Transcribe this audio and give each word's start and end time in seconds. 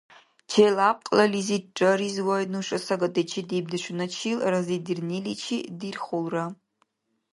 Челябкьлализирра 0.51 1.91
Ризвай 1.99 2.43
нуша 2.53 2.79
сагати 2.87 3.23
чедибдешуначил 3.31 4.37
разидирниличи 4.51 5.57
дирхулра. 5.79 6.45